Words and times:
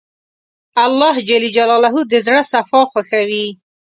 الله 0.85 1.15
د 2.11 2.13
زړه 2.25 2.41
صفا 2.51 2.81
خوښوي. 2.91 3.45